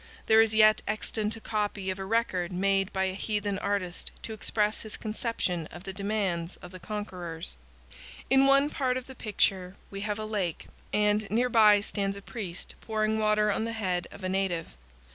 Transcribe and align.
There 0.25 0.41
is 0.41 0.55
yet 0.55 0.81
extant 0.87 1.35
a 1.35 1.39
copy 1.39 1.91
of 1.91 1.99
a 1.99 2.05
record 2.05 2.51
made 2.51 2.91
by 2.91 3.03
a 3.03 3.13
heathen 3.13 3.59
artist 3.59 4.09
to 4.23 4.33
express 4.33 4.81
his 4.81 4.97
conception 4.97 5.67
of 5.67 5.83
the 5.83 5.93
demands 5.93 6.55
of 6.55 6.71
the 6.71 6.79
conquerors. 6.79 7.55
In 8.27 8.47
one 8.47 8.71
part 8.71 8.97
of 8.97 9.05
the 9.05 9.13
picture 9.13 9.75
we 9.91 10.01
have 10.01 10.17
a 10.17 10.25
lake, 10.25 10.65
and 10.91 11.29
near 11.29 11.49
by 11.49 11.81
stands 11.81 12.17
a 12.17 12.21
priest 12.23 12.73
pouring 12.81 13.19
water 13.19 13.51
on 13.51 13.63
the 13.63 13.73
head 13.73 14.07
of 14.09 14.23
a 14.23 14.27
native. 14.29 14.69